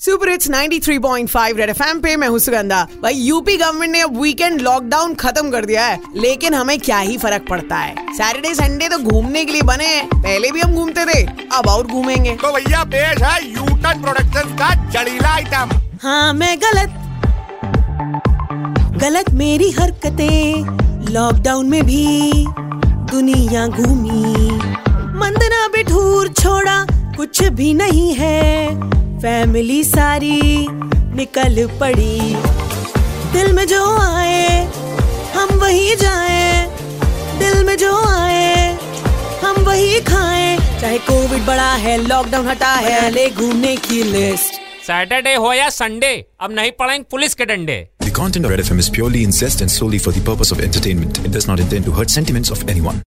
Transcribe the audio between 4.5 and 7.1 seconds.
lockdown खत्म कर दिया है लेकिन हमें क्या